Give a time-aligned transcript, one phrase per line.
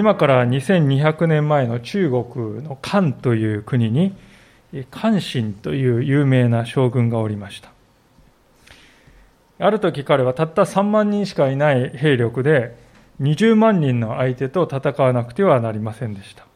[0.00, 4.16] 今から2200年前の中国の漢という国に
[4.90, 7.70] 漢神という有名な将軍がおりました。
[9.58, 12.74] ある時彼はたった3万人しかいない兵力で
[13.20, 16.46] 20万人の相手と戦わなくてはなりませんでした。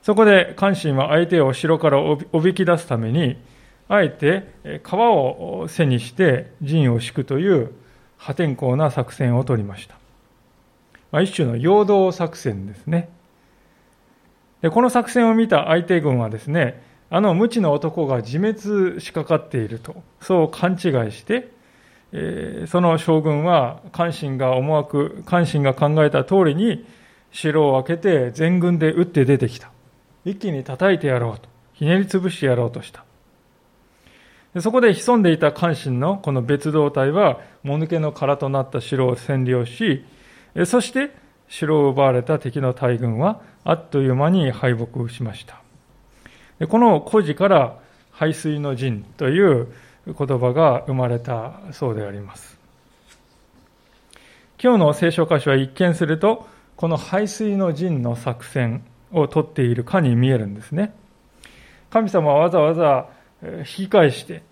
[0.00, 3.36] そこで関心は相手を城からおびき出すために
[3.88, 7.72] あえて川を背にして陣を敷くという
[8.16, 10.05] 破天荒な作戦を取りました。
[11.16, 13.08] まあ、一種の陽動作戦ですね。
[14.60, 20.78] でこの作戦を見た相手軍はですね、あの無知の男が自滅しかかっていると、そう勘違い
[21.12, 21.48] して、
[22.12, 26.84] えー、その将軍は関心が思惑、関心が考えた通りに
[27.30, 29.70] 城を開けて全軍で撃って出てきた。
[30.26, 33.06] 一気に叩いてやろうと、ひねり潰してやろうとした。
[34.60, 40.04] そこで潜んでいた関心のこの別動隊は、もぬけの殻となった城を占領し、
[40.64, 41.14] そして
[41.48, 45.60] 城を奪われた敵の大軍はあっという間に敗北しました。
[46.66, 47.78] この故事から
[48.10, 49.68] 排水の陣という
[50.06, 52.58] 言葉が生まれたそうであります。
[54.62, 60.94] 今日の聖書箇所は一見するとこの排水の陣の作戦をとっているかに見えるんですね。
[61.90, 63.08] 神様はわざわざ
[63.42, 64.42] 引き返して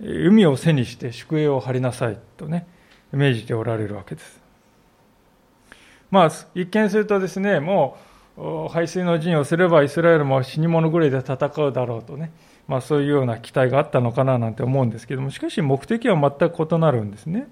[0.00, 2.66] 海を背にして宿営を張りなさいとね
[3.12, 4.41] 命じておられるわけです。
[6.12, 7.96] まあ、一見するとですね、も
[8.36, 11.34] う、排水の陣をすればイスラエルも死に物狂いで戦
[11.66, 12.30] うだろうとね、
[12.68, 17.48] まあ、そういうような期待があったのかななんて思うんですけども、しかし目的は全く異なるんですね。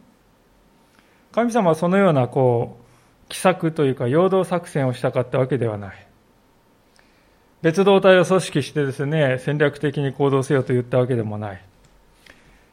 [1.33, 2.79] 神様はそのような、こ
[3.27, 6.07] う、奇策というか、陽動作戦をしたかったわけではない。
[7.63, 11.63] 別動隊を組織してですね、戦略的に行動せよと言ったわけでもない。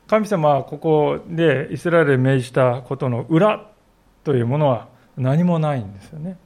[0.07, 3.69] 神様はここでイスラエルに命じたことの裏
[4.25, 6.37] というものは何もないんですよね。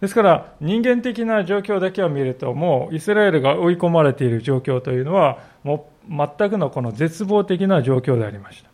[0.00, 8.70] ですから人間的な状況だけを見るともうイスラエルが追い込まれている状況というのはもう全くのこの絶望的な状況でありました。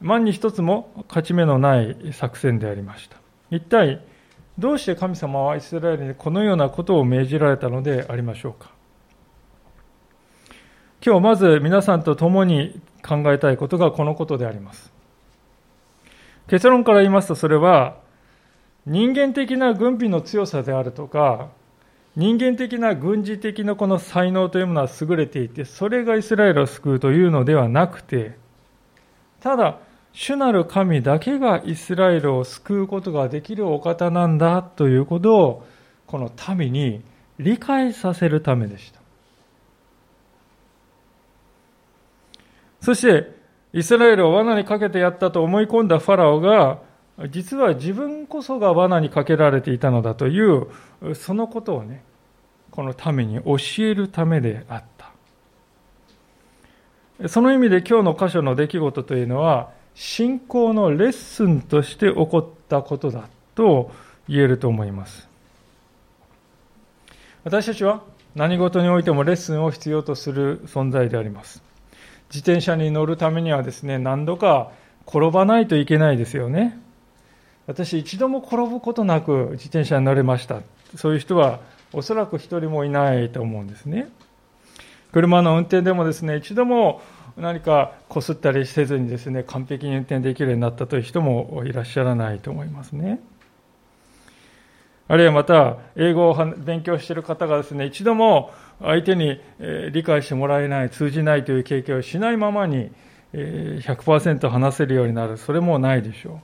[0.00, 3.16] 万に一つも勝ち目のない作戦でありました。
[3.50, 4.04] 一体
[4.58, 8.72] どうして神様はイスラエルにこのようなことを命じられたのでありましょうか。
[11.04, 14.95] 今日まず皆さんと共に考えたいことがこのことであります。
[16.48, 17.96] 結論から言いますとそれは
[18.86, 21.48] 人間的な軍備の強さであるとか
[22.14, 28.36] 人間的な軍事的なこの才能というものは優れていてそれがイスラエルを救うというのではなくて
[29.40, 29.78] ただ
[30.12, 35.66] 主なる神だけがイスラエルを救うことができるお方なんだということを
[36.06, 37.02] この民に
[37.38, 39.00] 理解させるためでした。
[42.80, 43.35] そして
[43.76, 46.78] イスラエルを罠にかけてやったと思い込んだファラオが、
[47.28, 50.68] 実は自分こそが罠にかけられていたのだという、
[51.14, 52.02] そのことをね、
[52.70, 54.84] この民に教えるためであっ
[57.20, 57.28] た。
[57.28, 63.90] その意味で今日の箇所の出来事というのは、信仰のレッスンとして起こったことだと
[64.26, 65.28] 言えると思います。
[67.44, 68.02] 私たちは
[68.34, 71.65] 何事においてもレッスンを必要とする存在であります。
[72.28, 74.72] 自転車に乗るためにはですね、何度か
[75.06, 76.78] 転ばないといけないですよね。
[77.66, 80.60] 私一度も転ぶことなく自転車に乗れました。
[80.96, 81.60] そういう人は
[81.92, 84.08] おそらく一人もいないと思うんですね。
[85.12, 87.00] 車の運転でもですね、一度も
[87.36, 93.20] 何かこすったりせずにですね、完璧に運転できるようになったという人もいらっしゃらないと思いますね。
[95.08, 99.40] あるいはまた、英語を勉強している方がですね、一度も相手に
[99.92, 102.90] 理解してもらえない、通じないという経験をしないままに
[103.32, 106.40] 100%話せるようになる、それもないでしょ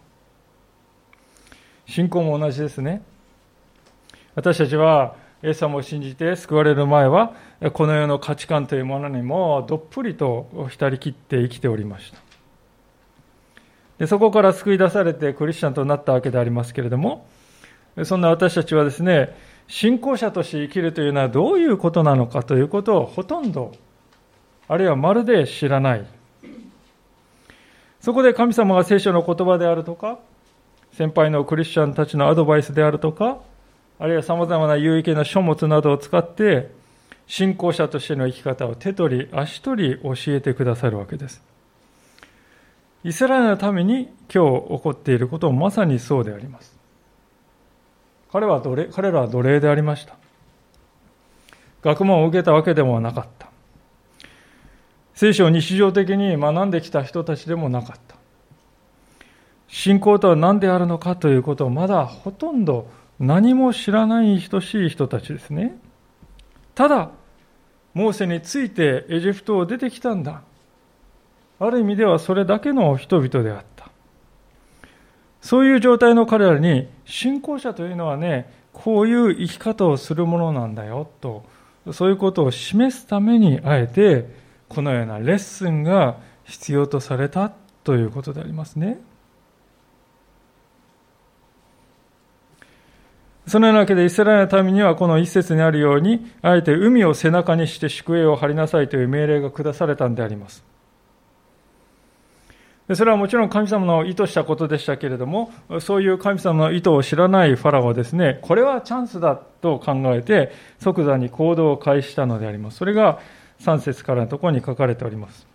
[1.89, 1.91] う。
[1.91, 3.03] 信仰も同じですね。
[4.35, 7.35] 私たちは、イエス様を信じて救われる前は、
[7.73, 12.19] この世の価値観というものにもどっぷりと浸りきって生きておりました。
[13.99, 17.27] でそこから救い出されてクリスチャンとなったわけでありますけれども、
[18.05, 19.37] そんな私たちはですね、
[19.69, 23.73] 信仰者として生きるというのはどういうことなのかということをほとんど、
[24.69, 26.07] あるいはまるで知らない。
[28.01, 30.19] そこで神様が聖書の言葉であるとか、
[30.93, 33.39] 先輩のクリスチャンたちのアドバイスであるとか、
[33.99, 36.71] あるいは様々な有益な書物などを使って、
[37.27, 41.43] 信仰者としての生き方を手取り足取り教えてくださるわけです。
[43.05, 46.82] イスラエルのために今日起こっていることもまさにそうであります。
[48.33, 50.17] 彼は奴隷彼らは奴隷でありました。
[51.83, 53.49] 学問を受けたわけでもなかった。
[55.15, 58.17] 聖書を日常的に学んできた人たちでもなかった。
[59.69, 62.89] 信仰とは何であるのかということをまだほとんど
[63.19, 65.79] 何も知らない等しい人たちですね。
[66.75, 67.11] ただ、
[67.95, 70.43] モーセについてエジプトを出てきたんだ。
[71.61, 73.72] ある意味ではそれだけの人々であった。
[75.43, 81.45] そういう状態の彼らに、信仰者というのはね、こういう生き方をするものなんだよと、
[81.93, 84.27] そういうことを示すために、あえて、
[84.69, 87.53] このようなレッスンが必要とされた
[87.83, 89.01] ということでありますね。
[93.49, 100.72] そのようなわけでイスラエルの民にはこの一節にあるように、あえて海を背中にして宿営を張りなさいという命令が下されたんであります。
[102.97, 112.79] それはもちろん神様の意図したことでしたけれども、そういう神様の意図を知らないファラオはですね、これはチャンスだと考えて、即座に行動を開始したのであります。
[112.79, 113.21] それが
[113.61, 115.47] 3節からのところに書かれております。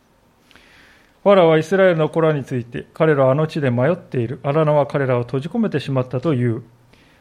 [1.24, 4.40] ファラオはイスラエルの子らについて、彼らはあの地で迷っている。
[4.44, 6.64] 荒野は彼らを閉じ込めてしまったという。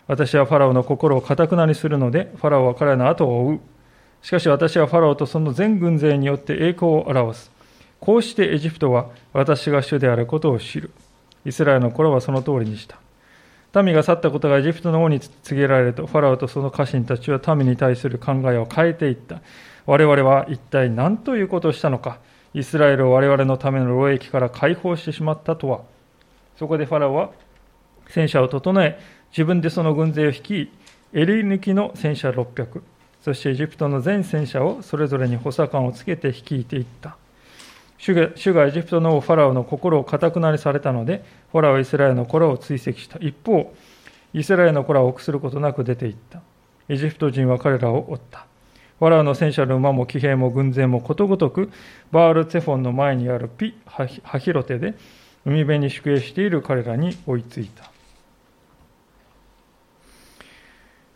[0.07, 3.61] 私はファラオの心をかたくなにするので、ファラオは彼らの後を追う。
[4.23, 7.56] しかし私はファラオとその全軍勢によって栄光を表す。
[8.01, 10.91] こうしてエジプトは私が主であることを知る。
[11.45, 12.99] イスラエルの頃はその通りにした。
[13.83, 19.41] 民が去ったことがエジプトの王に告げられると、ファラオとその家臣たちは民に対する考えを変えていった。
[19.85, 22.19] 我々は一体何ということをしたのか。
[22.55, 25.83] イスラエルを我々のための労役から解放してしまったとは。
[26.59, 27.31] そこでファラオは
[28.09, 28.99] 戦車を整え、
[29.31, 30.71] 自分でその軍勢を率い、
[31.13, 32.81] 襟抜きの戦車600、
[33.21, 37.17] そしてエジプトの全戦車をそれぞれに補佐官をつけて率いていった。
[37.99, 43.19] 主が主がエジプトのファラオの心を固くなりされたので、ファラオはイスラエルの子らを追跡した。
[43.19, 43.75] 一方、
[44.35, 46.43] イスラエルの子らを臆することなく出て行った。
[46.89, 48.47] エジプト人は彼らを追った。
[48.99, 51.71] ファラオの戦車の馬も騎兵も軍勢もことごとく、
[52.13, 54.95] バールツェフォンの前にあるピ・ハヒロテで、
[55.45, 57.91] 海辺に宿営している彼らに追いついた。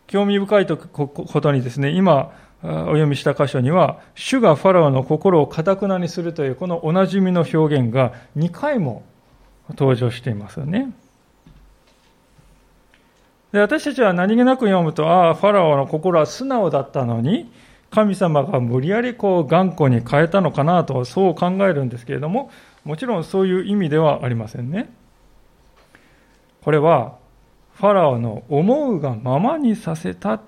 [0.07, 9.03] 興味深いことにですね、今お読みした箇所には、主がファラオの心をかたくなにするというこのおなじみの表現が2回も
[9.69, 10.93] 登場していますよね。
[13.51, 17.51] で私たちは何気なく読むと、ああ、ファラオの心は素直だったのに、
[17.89, 22.51] 神様が無理やりこう頑固に変えたのかなと、そう考えるんですけれども、
[22.85, 24.89] もちろんそういう意味ではありませんね。
[26.63, 27.17] これは、
[27.73, 30.39] ファラオの思うがままにさせた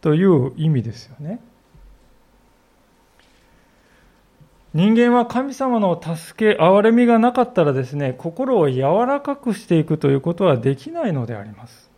[0.00, 1.40] という意味ですよね。
[4.74, 11.88] 人間は神様の助け、憐れみがなかったらですね、心を柔らかくしていくということはできないのであります。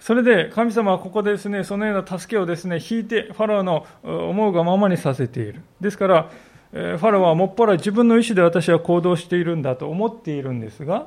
[0.00, 5.62] それで神様はここでですね、そのような助けをですね、引いて、ファラオの思うがままにさせている。
[5.80, 6.30] ですから、
[6.72, 11.06] ファラオはもっぱら自分の意思で私は行動しているんだと思っているんですが、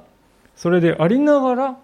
[0.55, 1.77] それでありながら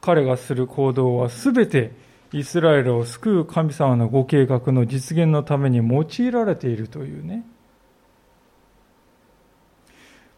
[0.00, 1.92] 彼がする行動は全て
[2.32, 7.44] イスラエルを救う神様のご計画の実現のために用いられているというね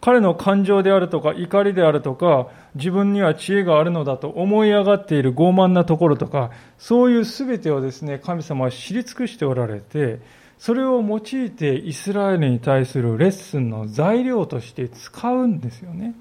[0.00, 10.20] 彼の感情であるとか怒りであるとか自分には知恵があるのだと思い上がっている傲慢なところとかそういう全てをですね神様は知り尽くしておられて
[10.58, 16.14] それを用いてイスラエルに対するレッスンの材料として使うんですよね。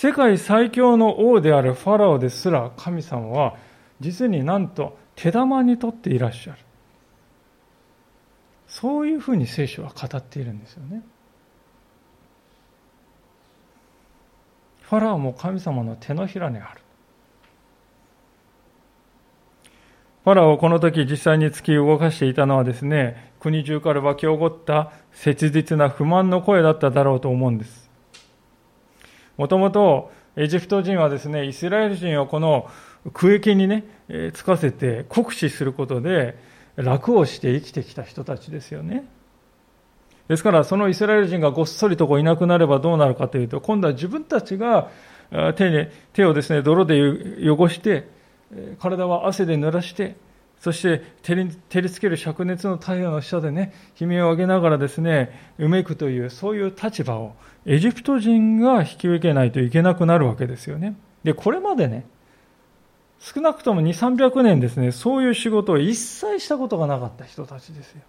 [0.00, 3.56] 世界最強の王であるファラオですら神様は
[3.98, 6.58] 実になんと手玉にとっていらっしゃる。
[8.68, 11.02] そういうふうに聖書は語っているんですよね。
[14.82, 16.80] ファラオも神様の手のひらにある。
[20.22, 27.87] ファラオをこの時実際に突き動かしていたのはですね、国中から湧き起こった切実な不満の声だっただろうと思うんです。
[29.38, 32.68] もともとエジプト人はですね、イスラエル人をこの
[33.14, 33.84] 区域にね、
[34.34, 36.36] つかせて酷使することで
[36.76, 39.04] 楽をして生きてきた人たちですよね。
[40.26, 44.90] ですから、そのイスラエル人がごっそりとこういなくなればどうなるかというと、今度は自分たちが
[45.56, 47.00] 手に手をですね、泥で
[47.48, 48.08] 汚して、
[48.78, 50.16] 体は汗で濡らして、
[50.60, 51.34] そして照
[51.80, 57.34] りつける灼熱の太陽の下でね、悲鳴を上げながらですね、うめくという、そういう立場を
[57.64, 60.96] エジプト人が引き受けないといけなくなるわけですよね。
[61.22, 62.06] で、これまでね、
[63.20, 68.02] 少なくとも2、300年ですね、そういう仕事を一切したことがなかった人たちですよ。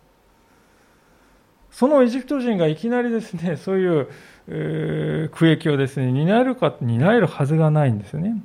[1.72, 4.08] そのエジプト人がいきなりですね、そういう、
[4.48, 8.42] えー、区域をですね、担えるか、担えるはずがないんですよね。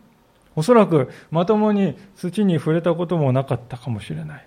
[0.57, 4.47] おそらくまともに土に触れたこともなかったかもしれない。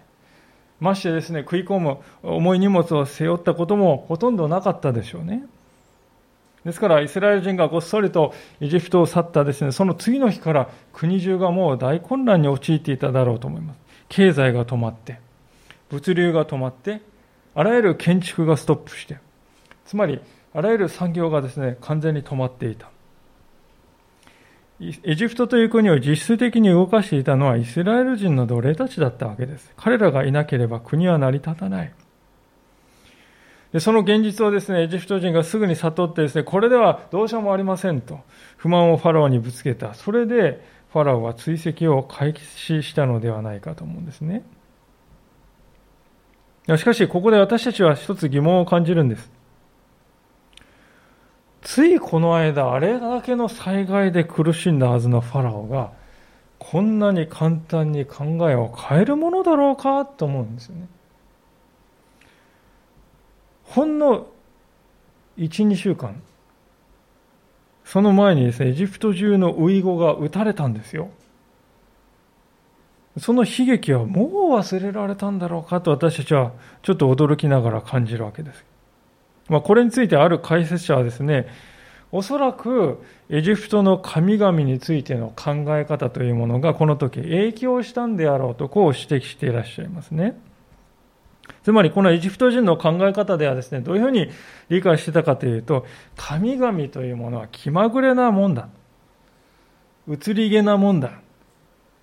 [0.79, 5.45] ましてですね、食い込む重い荷物を背負ったこともほとんどなかったでしょうね。
[6.63, 13.79] ですから、イスラエル人がごっそりとエジプトを去ったですね、その次の日から国中がもう大混乱に陥っていただろうと思います。
[14.09, 15.19] 経済が止まって、
[15.89, 17.01] 物流が止まって、
[17.55, 19.17] あらゆる建築がストップして、
[19.85, 20.19] つまり、
[20.53, 22.89] あらゆる産業がですね、完全に止まっていた。
[24.79, 29.73] エジプトという国を実質的に動かしていたのはイスラエル人の奴隷たちだったわけです。
[29.75, 31.93] 彼らがいなければ国は成り立たない。
[33.73, 38.21] でその現実をですね、エジプト人がすぐに悟ってですね、これではどうしようもありませんと、
[38.55, 39.93] 不満をファラオにぶつけた。
[39.93, 44.43] それで、ファラオは追跡を開始したのではないかと思うんですね。
[46.77, 49.36] しかし、ここで私たちは一つ疑問を感じるんです。
[51.67, 55.91] ついこの間、あれだけの災害で苦しんだはずのファラオが、
[56.59, 60.87] こんなに簡単に考えを変えるものだろうかと思うんですよね。
[63.65, 64.27] ほんの
[65.37, 66.21] 1、2週間、
[67.83, 71.09] その前にですね、エジプト中のウイゴが撃たれたんですよ。
[73.19, 78.76] その悲劇はもう忘れられたんだろうかと私たちはちょっと驚きながら感じるわけです。
[79.49, 81.47] まあ、これについてある解説者はですね、
[82.11, 90.39] おそらくエジプトの神々についての考え方というものがこの時影響したんであろうとこう指摘していらっしゃいますね。
[91.63, 94.29] つまりこのエジプト人の考え方ではですね、どういうふうに
[94.69, 95.85] 理解してたかというと、
[96.15, 98.69] 神々というものは気まぐれなもんだ。
[100.07, 101.19] 移り気なもんだ。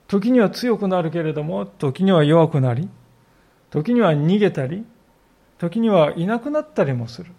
[0.07, 2.89] 時には強くなるけれども、時には弱くなり、
[3.71, 4.85] 時には逃げたり、
[5.65, 7.31] 時にはいなくなったりもする。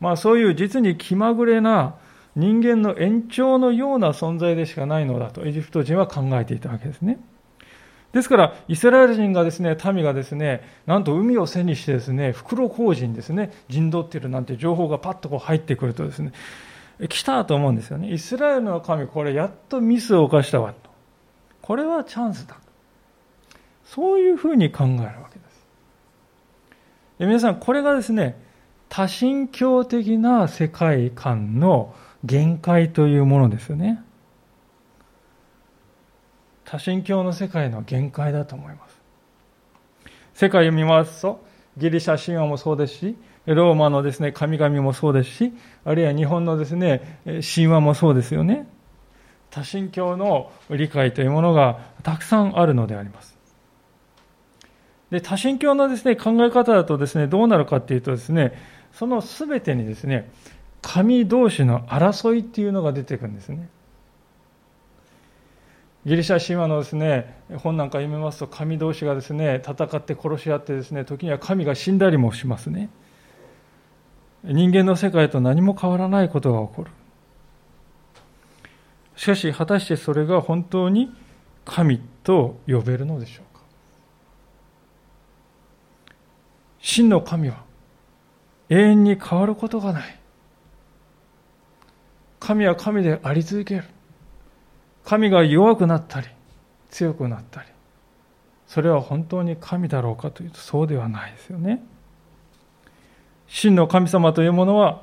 [0.00, 1.94] まあそういう実に気まぐれな
[2.34, 7.18] 人間の延長のような存在でしかないのだとエジプト人は考えていたわけですね。
[8.12, 16.32] ですから、イスラエル人がですね、民がですね、なんと海を背にしてですね、袋小路にですね、陣取っているなんて情報がパッとこう入ってくるとですね、
[17.08, 18.10] 来たと思うんですよね。
[18.10, 20.90] イスラエルの神、これやっとミスを犯したわと。
[21.60, 22.56] これはチャンスだ。
[23.84, 25.45] そういうふうに考えるわけです。
[27.18, 28.38] 皆さん、これがですね、
[28.88, 31.94] 多神教的な世界観の
[32.24, 34.02] 限界というものですよね。
[36.64, 39.00] 多神教の世界の限界だと思います。
[40.34, 41.44] 世界を見回すと、
[41.78, 45.52] ギリシャ神話もそうですし、ローマのですね、神々もそうですし、
[45.84, 48.66] あるいは日本のですね、神話もそうですよね。
[49.50, 53.35] 多神教の理解というものがたくさんあるのであります。
[55.10, 58.52] で、多神教のですね、考え方だとですね、どうなるかっていうとですね、
[58.92, 60.30] その全てにですね、
[60.82, 63.68] 神同士の争いっていうのが出てくるんですね。
[66.06, 72.90] ギリシャ神話のですね本なんか読みますと神同士がですね戦って殺し合ってですね時には神が死んだりもしますね。
[74.44, 76.90] 人間の世界と何も変わらないことが起こる。
[79.16, 81.12] しかし果たしてそれが本当に
[81.64, 83.62] 神と呼べるのでしょうか
[86.86, 87.64] 真の神は
[88.68, 90.20] 永遠に変わることがない。
[92.38, 93.84] 神は神であり続ける。
[95.04, 96.28] 神が弱くなったり
[96.90, 97.68] 強くなったり。
[98.68, 101.82] それは本当に神だろうかというとそうではないですよね。
[103.48, 105.02] 真の神様というものは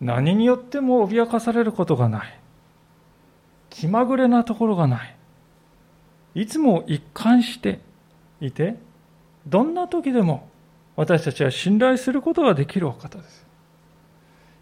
[0.00, 2.40] 何によっても脅かされることがない。
[3.70, 5.16] 気まぐれなところがない。
[6.34, 7.78] いつも一貫して
[8.40, 8.74] いて
[9.46, 10.50] どんな時でも
[10.96, 13.46] 私たちは信頼することができるお方です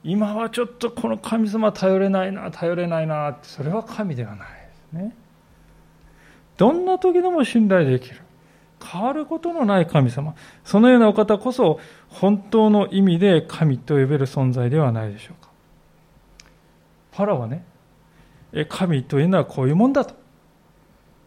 [0.03, 4.57] 今はちょっとこの神様頼れないな頼れないなってそれは神ではないで
[4.91, 5.15] すね。
[6.57, 8.17] どんな時でも信頼できる。
[8.83, 10.35] 変わることのない神様。
[10.65, 15.51] そのようなお方こそ本当の意味で神と呼べる存在ではないでしょうか。
[17.13, 17.65] パラはね、
[18.71, 20.15] 神というのはこういうもんだと。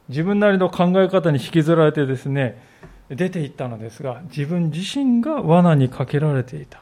[0.09, 2.59] 自分なりの考え方に引きずられてですね、
[3.09, 6.79] 出ていったのですが、自分自身が罠にかけられていた。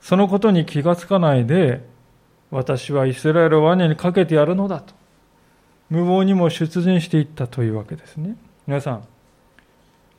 [0.00, 1.92] そのことに気がつかないで、
[2.52, 4.94] 私はイスラエルを罠にかけてやるのだと
[5.88, 8.36] 無謀にも出陣していったというわけですね
[8.66, 9.08] 皆さん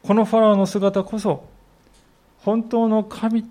[0.01, 1.47] このファラオの姿こそ
[2.39, 3.47] 本当の神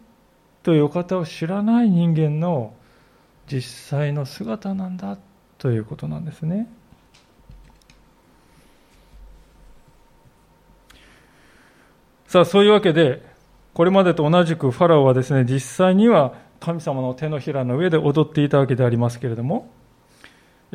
[0.64, 2.74] という方を知らない人間の
[3.46, 5.16] 実際の姿なんだ
[5.58, 6.68] ということなんですね
[12.32, 13.22] さあそういうわけで
[13.74, 19.70] これまでと同じくファラオはですね実際には神様の手のひらの上で踊っていたわけでありますけれども、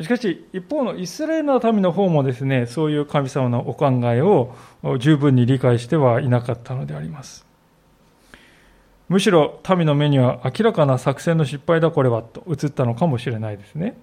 [0.00, 4.54] しかし、一方のイスラエルの民の方もですね、そういう神様のお考えを
[5.00, 7.44] 十分に理解してはいなかったのであります。
[9.08, 13.98] むしろ民の目には明らかな作戦の失敗だこれはと映ったのかもしれないですね。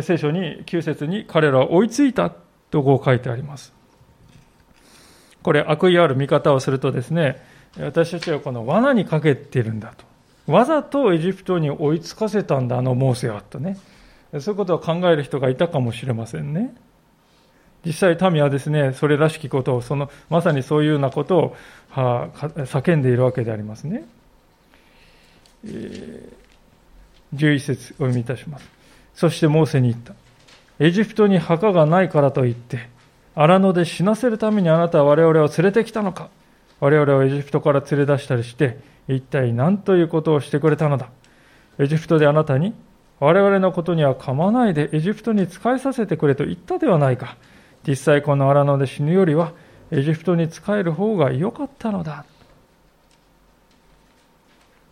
[0.00, 2.32] 聖書に9節に彼らは追いついた
[2.70, 3.77] とこう書いてあります。
[5.48, 7.42] これ悪意ある見方をするとですね、
[7.80, 9.94] 私たちはこの罠にかけているんだ
[10.46, 10.52] と。
[10.52, 13.78] わざとエジプトに追いつかせたんだ、あのモーセはとね。
[14.40, 16.74] そういうことを考える人がいたかもしれませんね。
[17.82, 21.56] 実際民はですね、それらしきことを、その、まさにそういうようなことを、
[21.88, 24.04] はあ叫んでいるわけでありますね。
[25.64, 28.68] えー、11節お読みいたします。
[29.14, 30.12] そしてモーセに言った。
[30.78, 32.97] エジプトに墓がないからといって、
[33.40, 36.28] 荒野で死なせるためにあなたは我々を連れてきたのか？
[36.80, 41.08] 我々をエジプトから連れ出したりして、一体何ということをしてくれたのだ？
[41.78, 42.74] エジプトであなたに、
[43.20, 47.36] 我々のことには構わないでエジプトに仕えさせてくれと言ったではないか。
[47.86, 49.52] 実際この荒野で死ぬよりは、
[49.92, 52.24] エジプトに仕える方が良かったのだ。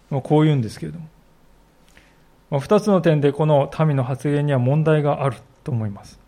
[0.09, 1.00] こう言うんですけれど
[2.50, 2.61] も。
[2.61, 6.21] 二つの点でこの民の発言には問題があると思います。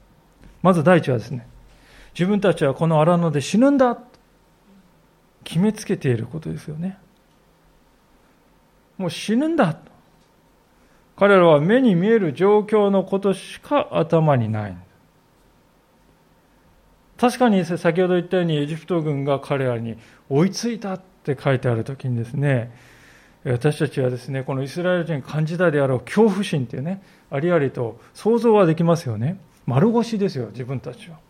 [0.63, 1.47] まず第一はですね、
[2.19, 4.03] 自分たちはこの荒野で死ぬんだと
[5.45, 6.99] 決めつけていることですよね。
[8.97, 9.93] もう死ぬんだと。
[11.17, 14.77] 彼らは目に見える状況のことしか頭にない。
[17.17, 19.97] 確かに先ほど言ったようにエジプト軍が彼らに
[20.29, 22.75] 追いついたって書いてある時にですね、
[23.45, 29.39] 私たちはですね、このイスラエル人感じたであろう恐怖心っていうね、ありありと想像はできますよね。
[29.67, 31.28] 丸腰ですよ、自分たちは。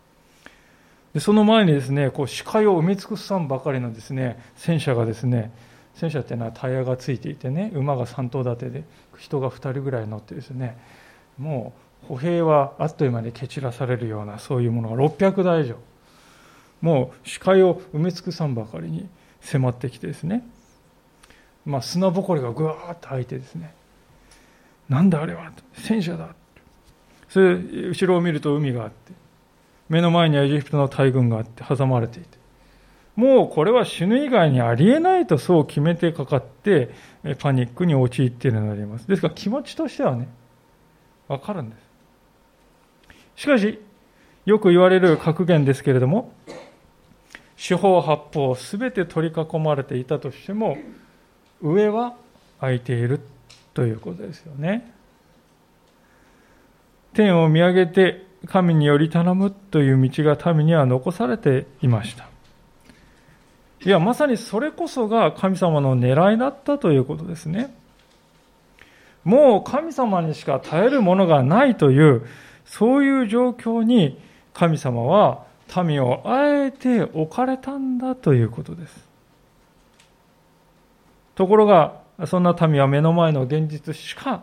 [1.15, 5.53] でその前にですね、こう視界を埋め尽くさんばかりのですね、戦車がですね、
[5.95, 8.85] 戦車っていうのはタイヤがついていてね、馬が3頭立てで、
[9.17, 10.77] 人が2人ぐらい乗ってですね、
[11.39, 11.73] も
[12.05, 15.77] う歩兵はあっという間に蹴散らされるような、そういうものが600台以上、
[16.81, 19.09] もう視界を埋め尽くさんばかりに
[19.41, 20.47] 迫ってきてですね、
[21.65, 23.75] まあ、砂ぼこりがぐわーっと開いてですね、
[24.89, 26.35] なんだあれは戦車だ
[27.29, 29.13] それ後ろを見ると海があって
[29.89, 32.39] 目の前にエジプトの大軍があって挟まれていて。
[33.17, 36.91] もうこれは死ぬ以外にありえないとそう決めてかかって
[37.41, 39.09] パニックに陥っているのであります。
[39.09, 40.29] ですから気持ちとしてはね
[41.27, 41.77] わかるんで
[43.35, 43.43] す。
[43.43, 43.83] しかし
[44.47, 46.33] よく言われる格言ですけれども
[47.57, 50.79] 四方八方すべて取り囲まれていたとしても
[51.61, 52.15] 上は
[52.61, 53.21] 空いている
[53.75, 54.93] ということですよね。
[57.15, 62.29] 天を見上げて神により頼むという道が民には残されていました。
[63.85, 67.75] いや、まさにそれこそが神様の狙いだったということですね。
[69.25, 72.27] もう神様にしか耐えるものがないという、
[72.65, 74.21] そういう状況に
[74.55, 75.45] 神様は
[75.85, 79.09] 民をあえて置かれたんだということです。
[81.35, 84.43] ところが、そんな民は目の前の現実しか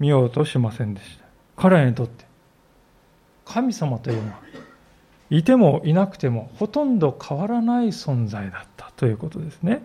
[0.00, 1.24] 見ようとしませんでした。
[1.56, 2.24] 彼らにとって
[3.44, 4.38] 神様というのは
[5.30, 9.82] いてもいなくてもほとんど変わらない存在だったということですね。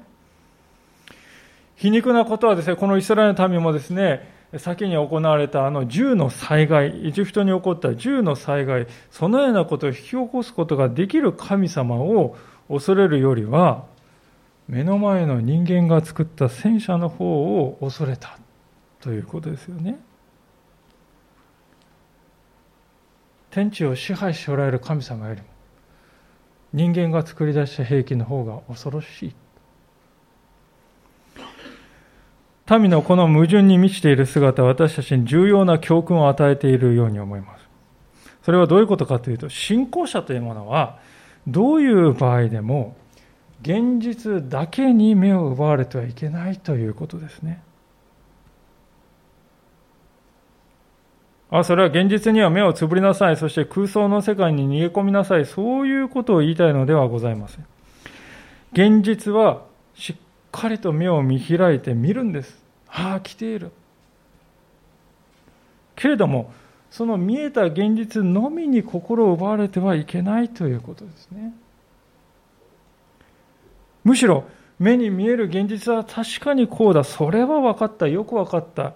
[1.76, 12.36] 皮肉なことはですね、このイスラエルの民もですね、先に行われたあの銃の災害、エジプトに起こった銃の災害、そのようなことを引き起こすことができる神様を
[12.68, 13.86] 恐れるよりは、
[14.68, 18.38] 目の前の人間が作った戦車の方を恐れた
[19.00, 20.00] ということですよね。
[23.52, 25.48] 天地を支配しておられる神様よりも
[26.74, 29.36] 人間が作り出した兵器の方が恐ろしい。
[32.78, 37.68] 民のこの矛盾に満ちている姿は私たちに重要な教訓を与えているように思います。
[38.44, 41.00] それはどういうことかというと信仰者というものは
[41.48, 42.96] どういう場合でも
[43.62, 47.62] 現実だけに目を奪われてはいけないということですね。
[51.52, 53.38] あ、それは現実には目をつぶりなさい。
[53.38, 55.46] そして空想の世界に逃げ込みなさい。
[55.46, 57.66] そういうことを言いたいのではございません。
[58.72, 59.64] 現実は
[59.96, 60.16] しっ
[60.52, 62.62] かりと目を見開いて見るんです。
[62.88, 63.72] ああ、来ている。
[65.96, 66.54] けれども、
[66.92, 71.54] その見えた現実のみに心を奪われてはいけないということですね。
[74.04, 74.46] むしろ、
[74.80, 77.04] 目に見える現実は確かにこうだ。
[77.04, 78.08] それは分かった。
[78.08, 78.94] よく分かった。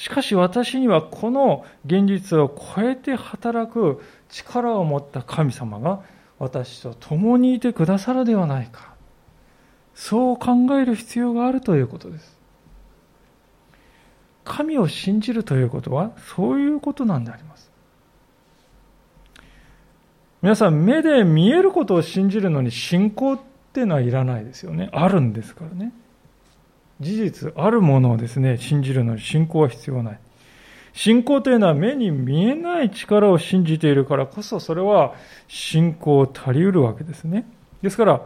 [0.00, 6.00] しかし私にはこの現実を超えて働く力を持った神様が
[6.38, 8.94] 私と共にいてくださるではないか。
[9.94, 12.34] そう考える必要があるということです。
[14.42, 17.70] 神を信じるということはそういうことなんであります。
[20.40, 23.40] 皆さん、目で見えることを信じるのに信仰っ
[23.74, 24.88] ていうのはいらないですよね。
[24.94, 25.92] あるんですからね。
[27.00, 30.20] 事実あるものをですね、信じるのに信仰は必要ない。
[30.92, 35.14] 信仰というのは目に見えない力を信じているからこそ、それは
[35.48, 37.46] 信仰を足りうるわけですね。
[37.82, 38.22] ですから、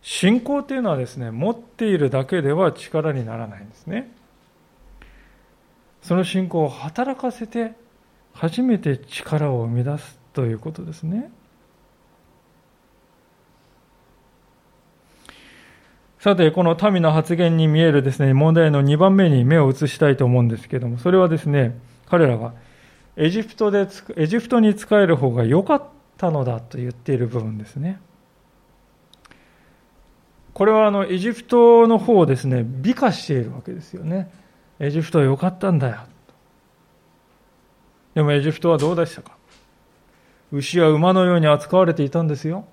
[0.00, 4.10] 信仰というのはですね、持っているだけでは力にならないんですね。
[6.02, 7.72] その信仰を働かせて、
[8.32, 11.30] 初めて力を生み出すということですね。
[16.18, 22.54] さて、この民の発言に見えるですね、問題の2番目に目を移したいと思うんですけども、それはですね、彼らが
[23.16, 25.84] エジプトで、エジプトに仕える方が良かっ
[26.16, 28.00] たのだと言っている部分ですね。
[30.54, 34.28] これはあのエジプトの方をですね、美化しているわけですよね。
[34.80, 35.98] エジプトは良かったんだよ。
[38.14, 39.36] でもエジプトはどうでしたか？
[40.50, 42.64] 牛や馬のように扱われていたんですよ。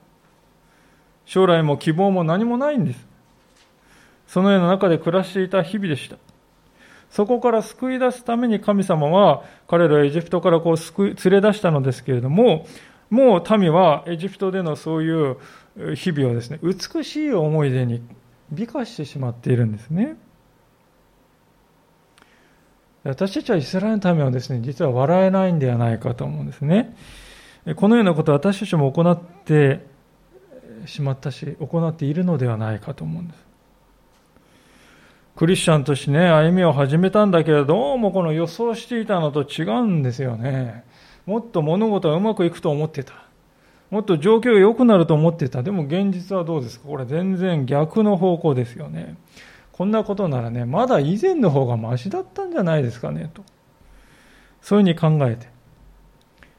[1.26, 3.08] 将来も希望も何もないんです。
[4.28, 6.18] そのような中で暮らしていた日々でした。
[7.10, 12.66] そこから救い出すために神様は彼らをエジプトからこう救い連れ出したのですけれども、
[13.10, 15.38] もう民はエジプトでのそういう
[15.96, 18.02] 日々をですね、美しい思い出に
[18.52, 20.18] 美化してしまっているんですね。
[23.04, 26.96] 私たちはイスラエルの民はですね、実は笑えないんではないかと思うんですね。
[27.76, 29.86] このようなことを私たちも行って
[30.86, 33.46] しまったし、行っているのではないかと思うんです。
[35.36, 40.86] クリスチャンとしてね、歩みを始めたんだけれど、どうもこの予想していたのと違うんですよね。
[41.26, 43.26] もっと物事はうまくいくと思ってた。
[43.90, 45.62] もっと状況が良くなると思ってた。
[45.62, 46.88] でも現実はどうですか？
[46.88, 49.18] これ全然逆の方向ですよね。
[49.74, 53.44] こんなことならね、まだ以前の方がマシだったんじゃないですかね、と。
[54.62, 55.50] そういうふうに考えて、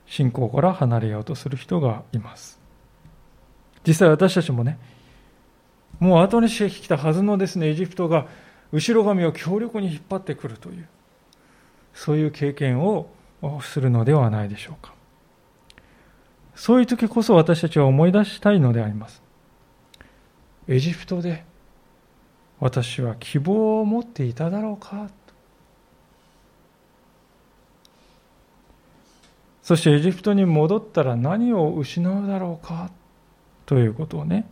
[0.05, 2.61] 信仰から離れようとする人がいます。
[3.87, 4.79] 実際私たちもね、
[5.99, 8.27] もう後にしてきたはずのですね、エジプトが
[8.73, 10.89] 後ろ髪を強力に引っ張ってくるという、
[11.95, 13.09] そういう経験を
[13.63, 14.95] するのではないでしょうか。
[16.55, 19.23] そういう時こそ私たちは思い出したいのであります。
[20.69, 21.45] エジプトで
[22.59, 25.09] 私は希望を持っていただろうか
[29.63, 32.91] そしてエジプトに戻ったら何を失うだろうか
[33.67, 34.49] ということをね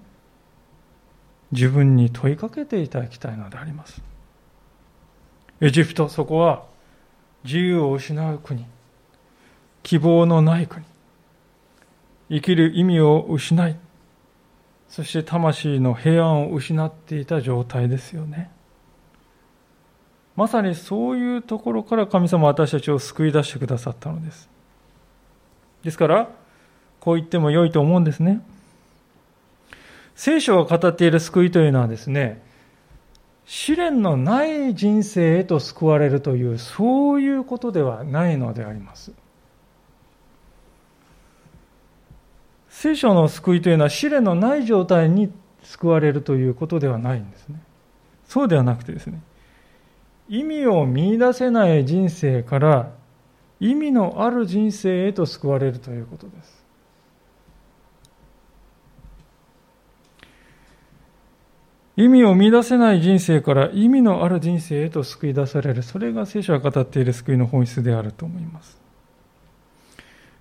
[1.55, 4.03] 自分に問いかけていただきたいのであります
[5.61, 6.65] エジプト、そこは
[7.45, 8.67] 自由を失う国、
[9.83, 10.85] 希望のない国、
[12.29, 13.77] 生きる意味を失い、
[14.89, 18.51] そして魂の平安を失っていた状態ですよね。
[20.37, 24.49] まさにそういうところから神様は私たちを救い出してくださったのです。
[25.85, 26.29] ですから、
[26.99, 28.43] こう言っても良いと思うんですね。
[30.15, 32.43] 聖書が語っている救いというのはですね、
[33.47, 39.13] 試練のない人生へと救われるという、そういうことではないのであります。
[42.69, 47.61] 聖書の救いというのは試練のない状態に救われるということではないんですね。
[48.27, 49.21] そうではなくてですね、
[50.29, 52.91] 意味を見出せない人生から
[53.61, 56.64] 意味のある人生へと救われるということです。
[61.97, 65.83] 意味を見出せない人生から意味のある人生へと救い出される。
[65.83, 68.81] それが聖書が語っている救いの本質であると思います。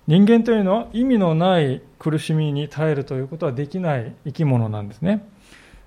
[0.08, 5.26] 人間というのは意味のない苦しみに耐えるということはできない生き物なんですね。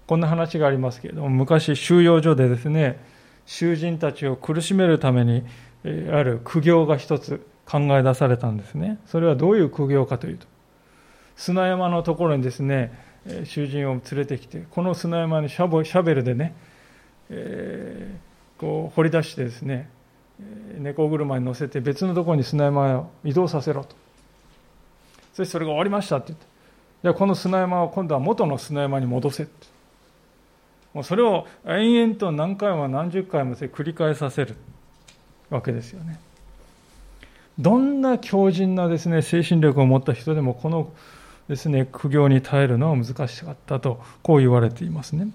[0.07, 3.01] こんな話がありますけれども、昔収容所でですね、
[3.45, 5.43] 囚人たちを苦しめるために、
[5.85, 8.99] ある苦行が一つ考え出されたんですね。
[9.07, 10.47] それはどういう苦行かというと、
[11.35, 12.93] 砂山のところにですね、
[13.45, 16.55] 囚人を連れてきてこの砂山にシャベルでね、
[17.31, 19.89] えー、こう掘り出してですね
[20.79, 23.97] 猫車に乗せて別のところに砂山を移動させろと。
[25.33, 26.47] そしてそれが終わりましたって言って。
[27.03, 29.47] じゃあこの砂山を今度は元の砂山に戻せ
[30.93, 34.57] もうそれを延々と何回も何十回も繰り返させる
[35.51, 36.19] わけですよね。
[37.59, 40.91] どんな強靭なですね精神力を持った人でもこの
[41.49, 45.29] ですね、苦行に耐えるのは難しかったと、こう言われていますね。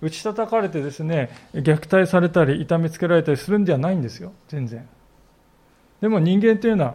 [0.00, 4.88] 打ち叩かれてですね、虐待されたり、痛めつけられたりするんではないんですよ、全然。
[6.00, 6.94] でも人間というのは、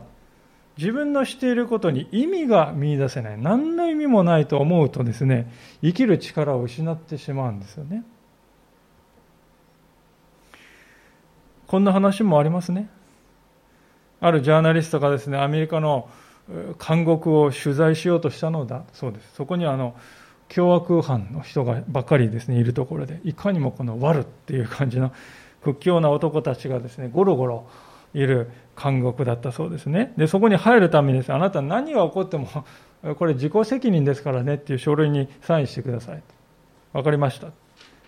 [0.77, 8.03] 自分のしていることに意味が見出せない、何の意味もないと思うとですね、生きる力を失ってしまうんですよね。
[11.67, 12.89] こんな話もありますね。
[14.21, 16.07] あるジャーナリストがですね、アメリカの
[16.85, 18.83] 監獄を取材しようとしたのだ。
[18.93, 19.33] そうです。
[19.35, 19.95] そこにあの
[20.49, 23.21] 凶悪犯の人がばっかりですねいるところで。
[23.23, 25.11] いかにもこの悪っていう感じの
[25.63, 27.67] 屈強な男たちがですねゴロゴロ
[28.13, 28.51] いる
[28.81, 30.13] 監獄だったそうですね。
[30.17, 32.47] でそこに入るためにですあなた何が起こっても
[33.17, 36.21] これ自己責任ですからねっていう書類にサインしてください。
[36.91, 37.47] 分かりました。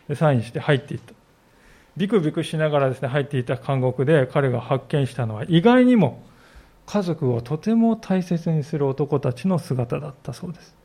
[0.08, 1.14] でサインして入っていった。
[1.98, 6.22] ビクビクしながらですね入っていた監獄で彼が発見したのは意外にも
[6.86, 10.76] 家族をとても大切にする男たちの姿だったそうです。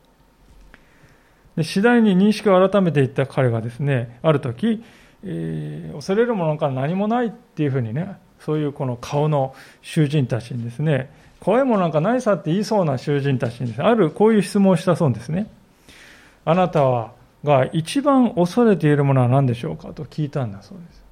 [1.55, 4.83] で次第に認識を改めていった彼がですねある時、
[5.23, 11.11] えー、恐れるものから何もないっていうふうにねそういうこの顔の囚人たちにですね
[11.41, 15.47] 怖いものなんかないさって言いそうな囚人たちに、あるこういう質問をしたそうですね。
[16.45, 21.03] あなたはが一番恐れているものは何でしょうかと聞いたんだそうです。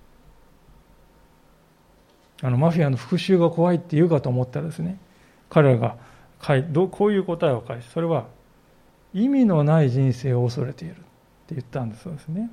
[2.41, 4.97] あのマフィアの復讐が怖いって言うかと思ったらですね
[5.49, 5.97] 彼らが
[6.91, 8.27] こういう答えを返しそれは
[9.13, 11.03] 意味のない人生を恐れているって
[11.55, 12.49] 言ったんだそうですね。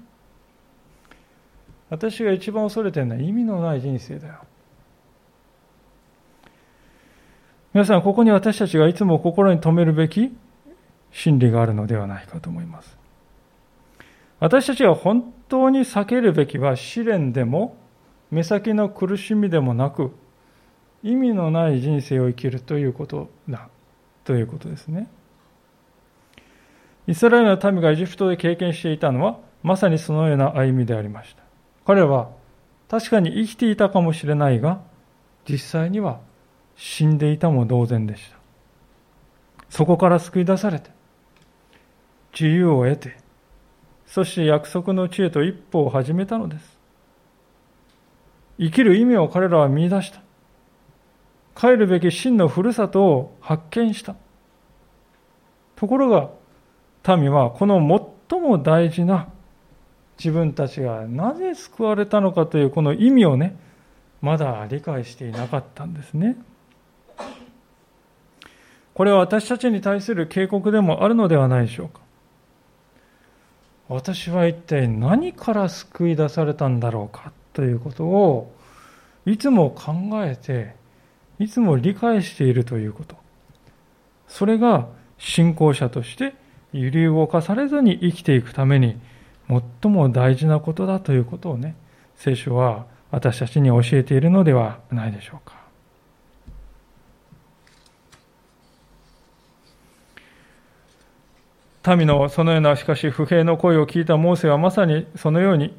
[1.88, 4.34] 私が一番恐れてるのは意味のない人生だよ。
[7.74, 10.34] 皆さんここに私たちがいつも心に留めるべき
[11.12, 12.96] 真理があるのではないかと思います。
[14.40, 17.76] 私たちが本当に避けるべきは試練でも
[18.30, 20.12] 目先の苦しみでもなく
[21.02, 23.68] 意味のない人生を生きるということだ
[24.24, 25.08] ということですね。
[27.06, 31.42] イスラエルの民がエジプトで経験していたのはまさにそのような歩みでありました。
[31.84, 32.30] 彼は
[32.88, 34.80] 確かに生きていたかもしれないが
[35.48, 36.20] 実際には
[36.74, 38.36] 死んでいたも同然でした。
[39.68, 40.90] そこから救い出されて
[42.32, 43.16] 自由を得て
[44.06, 46.75] そして約束の地へと一歩を始めたのです。
[48.58, 50.20] 生きる意味を彼らは見出した。
[51.54, 54.14] 帰るべき真のふるさとを発見した。
[55.74, 56.30] ところが、
[57.16, 57.78] 民はこの
[58.28, 59.28] 最も大事な
[60.18, 63.56] 自分たちがなぜ救われたのかというこの意味をね、
[64.20, 66.36] まだ理解していなかったんですね。
[68.94, 72.00] これは私たちに対する警告でもあるのではないでしょうか。
[73.88, 78.52] 私は一体何から救い出されたんだろうかということを
[79.24, 79.92] いつも考
[80.22, 80.76] えて
[81.38, 83.16] いつも理解しているということ。
[84.28, 86.34] それが信仰者として
[86.74, 88.98] 揺り動かされずに生きていくために
[89.48, 91.76] 最も大事なことだということをね
[92.16, 95.56] 聖書は私たちに教えているのではないでしょうか。
[101.96, 105.74] 民のそのようなしかし不平の声を聞いたモーセはまさにそのように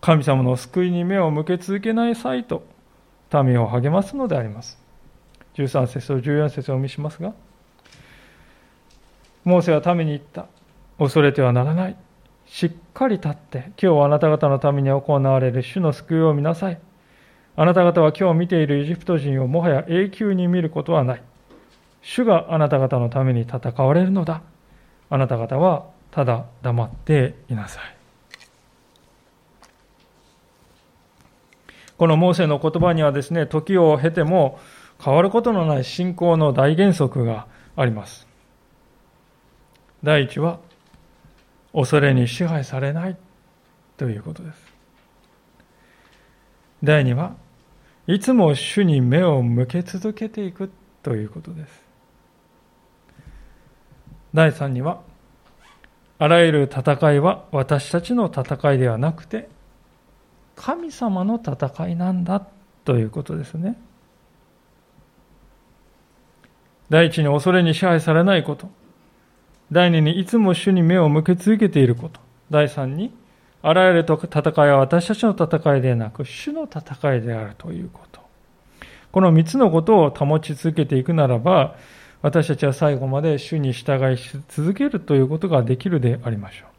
[0.00, 2.64] 神様の救いに目を向け続けない際と
[3.32, 4.78] 民を励ますのであります。
[5.54, 7.32] 13節と14節をお見しますが、
[9.44, 10.46] モーセは民に言った。
[10.98, 11.96] 恐れてはならない。
[12.46, 16.78] しっかり立って、今日あなた方のために行われる主の救いを見なさい。
[17.56, 21.22] あなた方は今日見ているエジプト人をもはや永久に見ることはない。
[22.02, 24.42] 主があなた方のために戦われるのだ。
[25.10, 27.95] あなた方はただ黙っていなさい。
[31.98, 34.58] このモーセの言葉にはですね、時を経ても
[35.02, 38.26] 変わることのない信仰の大原則があります。
[40.02, 40.58] 第一は、
[41.72, 43.16] 恐れに支配されない
[43.96, 44.58] ということです。
[46.82, 47.34] 第二は、
[48.06, 50.70] いつも主に目を向け続けていく
[51.02, 51.84] ということです。
[54.34, 55.00] 第三には、
[56.18, 59.48] あらゆる戦いは私たちの戦いではなくて、
[60.56, 62.44] 神様の戦いなんだ
[62.84, 63.76] ということですね。
[66.88, 68.68] 第一に恐れに支配されないこと。
[69.70, 72.20] 第二にいつも主に目を向け続けていること。
[72.50, 73.12] 第三に
[73.62, 78.20] あらゆる戦いは私たちの戦いではなく主の戦いであるということ。
[79.10, 81.74] この三つのことを保ち続けていくならば、
[82.22, 86.75] 私たちは最後まで主に従い続けるということができるでありましょう。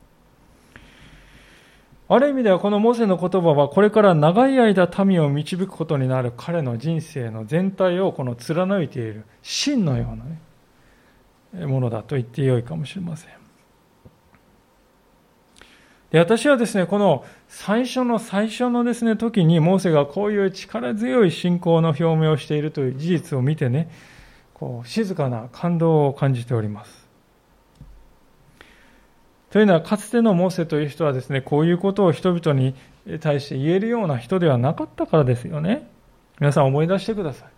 [2.10, 13.38] ある意味ではこのモセの言葉はこれから長い間民を導くことになる彼の人生の全体をこの貫いている真のような、ね、ものだと言ってよいかもしれません。
[16.12, 23.90] で私はですね、この最初の最初のですね、時にモーセがこういう力強い信仰の表明をしているという事実を見てね、
[24.54, 27.07] こう静かな感動を感じております。
[29.58, 32.76] というのは、かつてのモーセという人はですね、こういうことを人々に
[33.20, 35.90] 対して言えるような人ではなかったからですよね。
[36.40, 37.50] 皆さん思い出してください。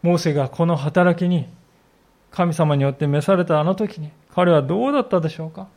[0.00, 1.46] モーセがこの働きに
[2.30, 5.68] 神様によって召されたあの時に彼はどうだったでしょうか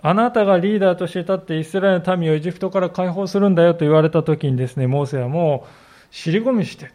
[0.00, 5.70] あなたがリーダーとして立ってイスラエルの民をエジプトから解放するんだよと言われた時にですね、モーセはもう
[6.10, 6.90] 尻込みして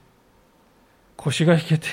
[1.16, 1.88] 腰が引けて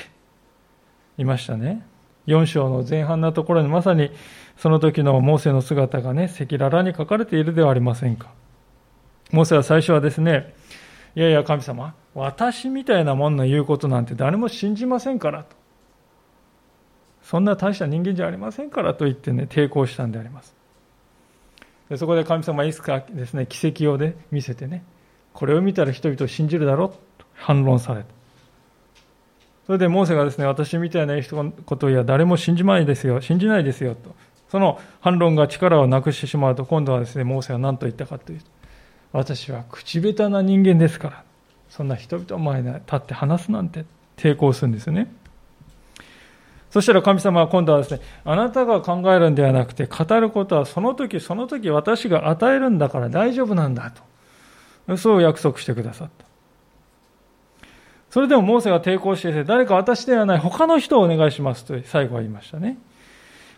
[1.17, 1.94] いましたね。
[2.27, 4.11] 4章の前半のところにまさに
[4.57, 8.31] その時のモーセの姿がね、赤裸々に書かれているではありませんか。
[9.31, 10.53] モーセは最初はですね、
[11.15, 15.55] いやいや神様、私みたいなもんの言うことなんて誰も信じませんからと。
[17.21, 20.55] そんな大した人間じゃありませんからと言ってね、抵抗したんであります。
[21.89, 24.83] でそこで神様はいつかですね、奇跡をね、見せてね、
[25.33, 28.07] これを見たら人々を信じるだろうと反論された。
[29.65, 34.15] それでモーセがですね、私みたいな人のことや誰も信じないですよ、信じないですよと。
[34.49, 38.45] その反論が力をなくしてしまうと、今度はですね、モーセは何と言ったかというと、
[39.11, 41.23] 私は口下手な人間ですから、
[41.69, 43.85] そんな人々前に立って話すなんて
[44.17, 45.11] 抵抗するんですよね。
[46.69, 53.91] そしたら神様は今度はですね、あなたが考えるんではなくて、語ることはその時その時私が与えるんだから大丈夫なんだ
[54.87, 54.97] と。
[54.97, 56.24] そう約束してくださった。
[58.15, 62.77] それでもモーセが抵抗して誰か私ではない他の人をお願いしますと最後は言いましたね。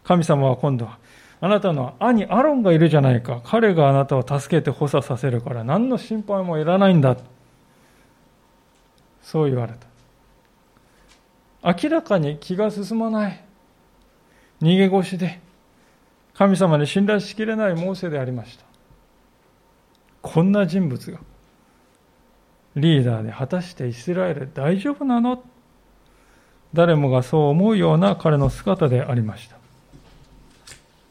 [0.04, 0.98] 神様は今度は、
[1.41, 3.39] あなたの兄アロンがいるじゃないか。
[3.46, 7.17] 彼があなたを助けて補佐させるから何の心配もいらないんだ。
[9.22, 9.74] そう言われ
[11.62, 11.84] た。
[11.84, 13.43] 明らかに気が進まない。
[14.63, 15.39] 逃げ腰で
[16.34, 18.65] 神様に信頼しきれないモーセでありました。
[20.24, 21.20] こんな人物が
[22.77, 25.43] リーダーで果たしてイスラエル大丈夫なの？
[26.73, 29.57] 誰もがそう思うような彼の姿でありました。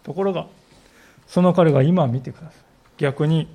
[0.05, 0.47] ところが
[1.27, 2.53] その彼が今見てください。
[2.99, 3.49] 逆に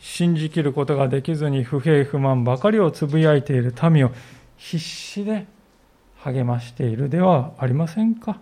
[0.00, 4.10] 信じきることができずに不平不満ばかりをつぶやいている民を
[4.58, 5.46] 必死で
[6.18, 8.38] 励ましているではありませんか？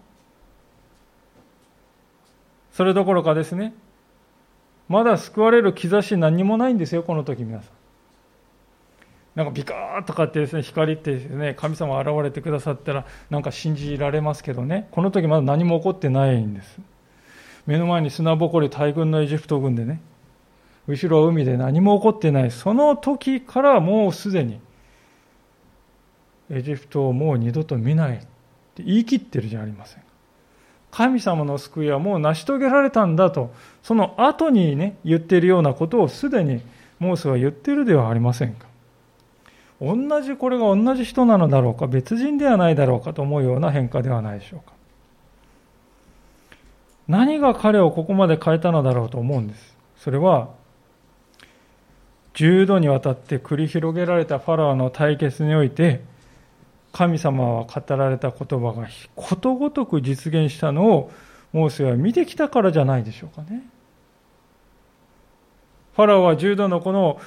[2.72, 3.74] それどころかですね
[4.88, 7.75] まだ救われる兆し何もないんですよこの時皆さん。
[9.36, 14.88] なんかビカーとかってですね光ってですね神様現れてくださったらなんか信じられますけどね。
[14.90, 16.80] この時まだ何も起こってないんです。
[17.66, 20.00] 目の前に砂ぼこり大軍のエジプト軍でね。
[20.88, 22.50] 後ろは海で何も起こってない。
[22.50, 24.58] その時からもうすでに
[26.50, 28.20] エジプトをもう二度と見ないっ
[28.74, 30.02] て言い切ってるじゃありません。
[30.90, 36.62] 神様の救いはもう成し遂げられたんだとその後にね言ってるようなことをすでに
[36.98, 38.66] モーセは言ってるではありませんか。
[39.80, 44.74] 同じこれが同じ人なのだろうか別人ではないだろうかと思うような変化ではないでしょうか
[47.08, 50.50] 何が彼をここまで変えたのだろうと思うんですそれは
[52.34, 56.02] 10度にわたって繰り広げられたファラオの対決において
[56.92, 61.10] 神様は語られた言葉がことごとく実現したのを
[61.52, 63.62] モーセは見てきたからじゃないでしょうかね。
[65.96, 67.18] ファラオは10度のこの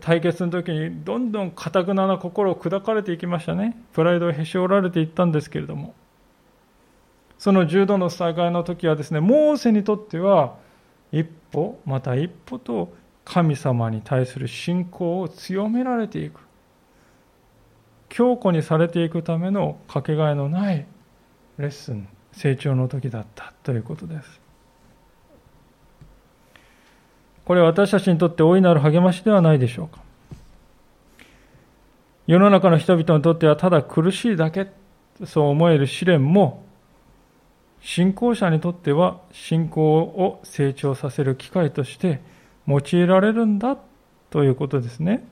[0.00, 3.80] 対決の時にどんどんかたくなな心を砕かれていきましたね。
[3.92, 5.94] プライドをへし折られていったんですけれども。
[7.38, 10.56] その10度の災害の時はですね、モーセにとっては
[11.12, 12.92] 一歩、また一歩と
[13.24, 16.40] 神様に対する信仰を強められていく。
[18.08, 20.86] 強固にされていくためのかけがえのない
[21.58, 24.43] レッスン、成長の時だったということです。
[27.44, 30.02] これは私たちにとって大いなる励ましではないでしょうか。
[32.26, 34.68] 世の中の人々にとってはただ苦しいだけ、
[35.26, 36.64] そう思える試練も、
[37.82, 42.22] 信仰者にとっては信仰を成長させる機会として
[42.66, 43.76] 用いられるんだ
[44.30, 45.22] ということですね。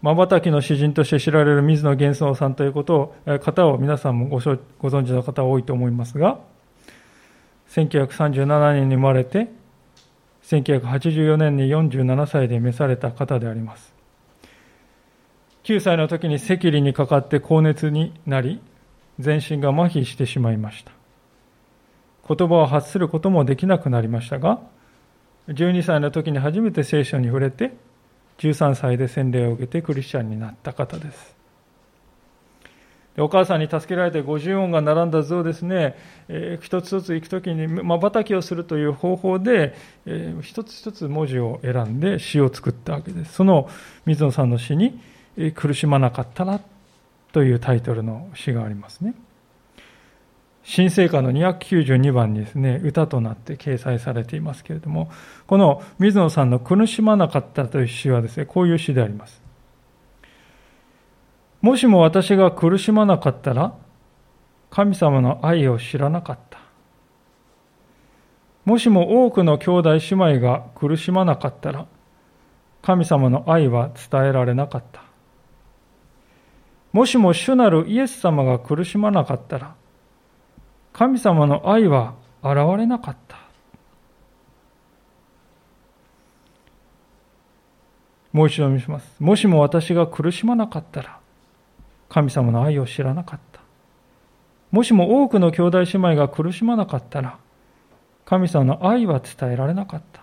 [0.00, 4.58] 瞬きの詩人として知られる水野源宗さんということを、方を皆さんもご存
[5.04, 6.40] 知の方多いと思いますが、
[7.74, 9.48] 1937年に生まれて、
[10.44, 13.92] 1984年に47歳で召された方であります。
[15.64, 18.60] 9歳の時に赤痢にかかって高熱になり、
[19.18, 20.92] 全身が麻痺してしまいました。
[22.28, 24.60] 言葉を発することもできなくなりましたが、
[25.48, 27.72] 12歳の時に初めて聖書に触れて、
[28.38, 31.34] 13歳で洗礼を受けてクリスチャンになった方です。
[33.16, 35.96] お母さんに助けられて50音が並んだ図をですね、
[36.28, 43.34] えー、一つ一つ行くときに瞬きをするという方法で、えー、一つ一つ文字を選んで詩を作ったわけです。
[43.34, 43.68] その
[44.04, 45.00] 水野さんの詩に、
[45.36, 46.60] えー、苦しまなかったら
[47.32, 49.14] というタイトルの詩がありますね。
[50.64, 55.10] 新聖歌の292番にですね、歌となって掲載されていますけれども、
[55.46, 59.43] この水野さんの苦しまなかったという詩はですね、こういう詩であります。
[61.64, 63.72] もしも私が苦しまなかったら、
[64.68, 66.58] 神様の愛を知らなかった。
[68.66, 71.86] もしも多くの兄弟姉妹が苦しまなかったら、
[72.82, 75.04] 神様の愛は伝えられなかった。
[76.92, 79.74] もしも主なるイエス様が苦しまなかったら、
[80.92, 82.12] 神様の愛は
[82.42, 83.38] 現れなかった。
[88.34, 89.16] もう一度見します。
[89.18, 91.23] もしも私が苦しまなかったら、
[92.14, 93.60] 神様の愛を知らなかった。
[94.70, 97.38] もしも多くの兄弟姉妹が苦しまなかったら、
[98.24, 100.22] 神様の愛は伝えられなかった。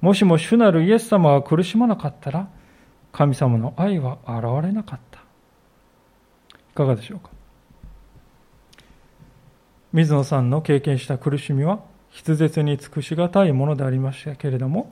[0.00, 2.48] もしも主なるイエス様が苦しまなかったら、
[3.12, 5.20] 神様の愛は現れなかった。
[6.50, 7.30] いかがでしょうか？
[9.92, 11.78] 水野さんの経験した苦しみは、
[12.10, 14.90] 筆舌に尽くしがたいものでありましたけれども、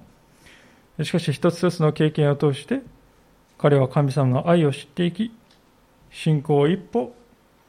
[1.03, 2.81] しかし一つ一つの経験を通して
[3.59, 5.33] 彼は神様の愛を知っていき
[6.15, 7.13] 信仰を一歩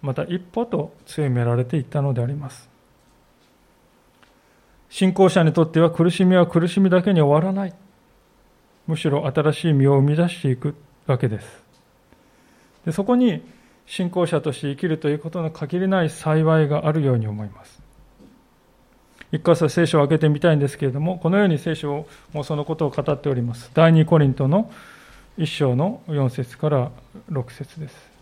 [0.02, 2.70] また一歩と強められていったのであります
[4.90, 7.74] 信仰者にとっては苦しみは苦しみだけに終わらない
[8.86, 10.76] むしろ新しい実を生み出していく
[11.08, 11.64] わけです
[12.86, 13.42] でそこに
[13.88, 17.82] 信仰者として生きるということの限りない幸いがあるように思います
[19.32, 23.70] 一箇所聖書を開けてみたいんですけれども、このように聖書もそのことを語っております。
[23.74, 24.72] 第2コリントの
[25.38, 26.92] 1章の4節から
[27.30, 28.15] 6節です。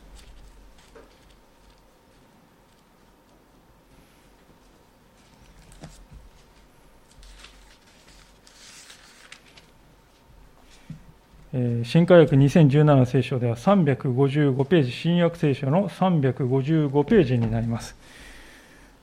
[11.83, 17.95] 新科学2017聖書では355ページ、新約聖書の355ページになります。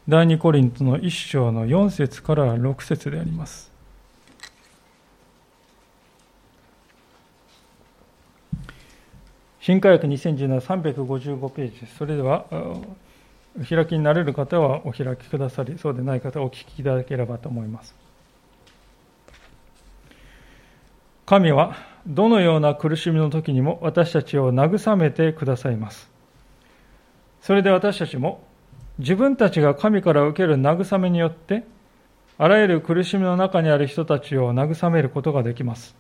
[0.09, 3.71] 第2コリントの1章の4節から6節であります。
[9.61, 11.87] 新科学2017、355ページ。
[11.97, 17.95] それでは、お開きになれる方はお開きくださり、そうでない方はお聞きいただければと思います。
[21.27, 26.11] 神はどのような苦しみの時にも私たちを慰めてくださいます。
[27.41, 28.43] それで私たちも
[28.99, 31.65] 自分たちが神から受ける慰めによって、
[32.39, 35.95] あらゆる苦しみの中にある人たちを慰めることができます。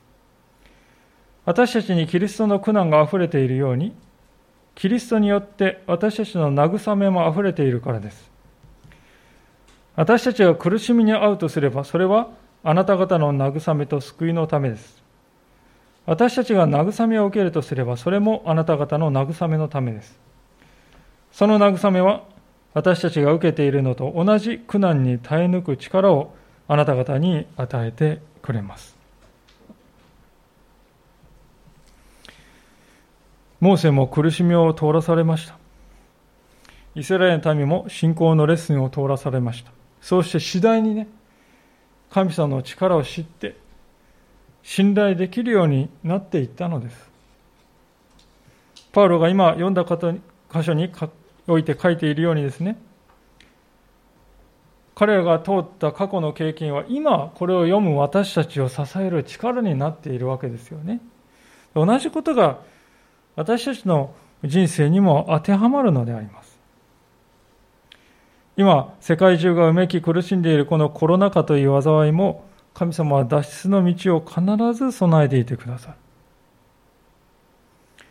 [1.45, 3.95] 私たちにキリストの苦難が溢れているように、
[4.75, 8.31] キリストによって私たちの慰めも溢れているからです。
[9.97, 12.29] 私たちが苦しみに遭うとすれば、それは
[12.63, 15.03] あなた方の慰めと救いのためです。
[16.11, 20.19] 私たちが慰めを受けるとすれば、それもあなた方の慰めのためです。
[21.31, 22.25] その慰めは
[22.75, 26.35] 私たちが受けているのと同じ苦難に耐え抜く力を
[26.67, 28.97] あなた方に与えてくれます。
[33.61, 35.57] モーセも苦しみを通らされました。
[36.97, 39.71] イスラエルの民も信仰のレッスンを通らされました。
[40.01, 41.07] そうして次第にね、
[42.11, 43.70] 神様の力を知って、
[44.63, 47.11] 信頼できるようになっていったのです。
[48.93, 50.91] パウロが今読んだ箇所に
[51.47, 52.77] おいて書いているようにですね、
[54.95, 61.01] 彼らが通った過去の経験は今これを読む私たちを支える力になっているわけですよね。
[61.75, 62.59] 同じことが
[63.37, 66.59] 私たちの人生にも当てはまるのであります。
[68.57, 72.45] 今、世界中がうめき苦しんでいるこのコロナ禍という災いも
[72.81, 74.41] 神様は脱出の道を必
[74.73, 75.95] ず備えていてください。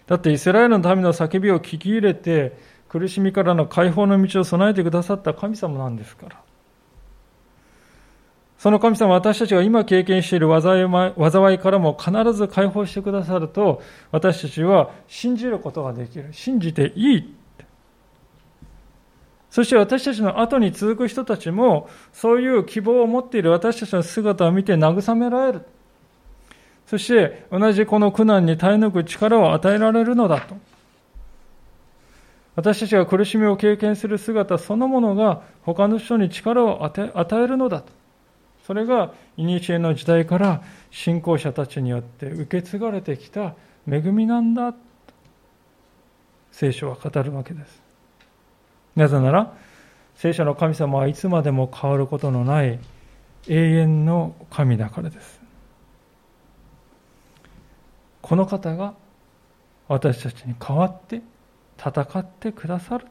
[0.06, 2.56] だってイスラエルの民の叫びを聞き入れて
[2.88, 6.42] 苦しみからの解放の道を備えてくださった神様なんですから。
[8.60, 16.28] その神様は私たちが今経験している災いからも必ず解放してくださると、私たちは信じることができる。
[16.32, 17.39] 信じていい。
[19.50, 25.62] そして私たちの後に続く人たちも、そういう希望を持っている私たちの姿を見て慰められる。
[26.86, 30.56] そして同じこの苦難に耐え抜く力を与えられるのだと。
[32.56, 37.92] 私たちが苦しみを経験する姿そのものが他の人に力を与えるのだと。
[38.66, 43.56] それが、古の時代から信仰者たちによって受け継がれてきた
[43.88, 44.80] 恵みなんだと
[46.52, 47.89] 聖書は語るわけです。
[49.00, 49.54] なぜなら、
[50.16, 52.80] 聖書の神様はいつまでも変わることのない
[53.48, 55.40] 永遠の神だからです。
[58.22, 58.96] この方が
[59.88, 61.22] 私たちに代わって
[61.78, 63.08] 戦ってくださる。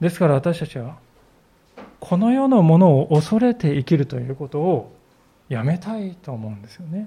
[0.00, 0.96] ですから私たちは、
[2.00, 4.96] この世のものを恐れて生きるということを
[5.50, 7.06] やめたいと思うんですよね。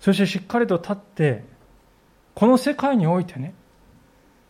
[0.00, 1.44] そしてしっかりと立って、
[2.40, 3.52] この世界においてね、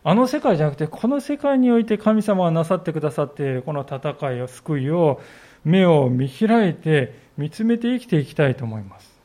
[0.05, 5.19] あの世界じゃなくて、この世界において神様がなさってくださっているこの戦いを、救いを、
[5.65, 9.21] 目を見開いて、見つめて生きていきたいと思います。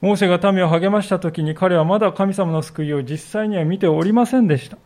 [0.00, 4.78] モーセが民を励ましたときに彼はまだ神様の救いを実際には見ておりませんでした。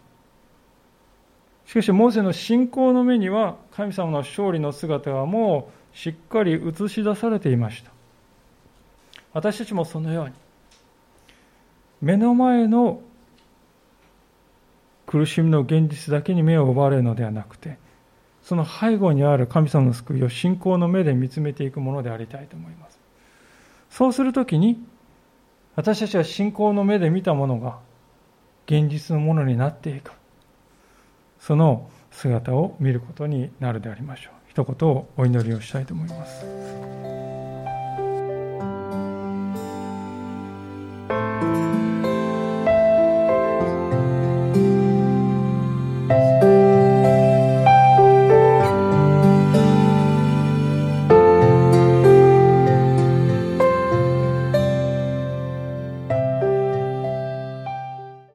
[1.66, 7.93] しかし、モーセの信仰の目には神様の勝利の姿はもうしっかり映し出されていました。
[9.33, 10.33] 私たちもそのように、
[12.01, 13.01] 目の前の
[15.07, 17.78] 苦しみの現実だけに目を奪われるのではなくて、
[18.43, 22.99] その背後にある神様の救いを信仰の目で見つめていくものでありたいと思います。
[23.91, 24.85] そうするときに、
[25.76, 27.78] 私たちは信仰の目で見たものが
[28.66, 30.12] 現実のものになっていく。
[31.39, 34.33] その姿を見ることになるでありましょう。
[34.49, 37.12] 一言お祈りをしたいと思います。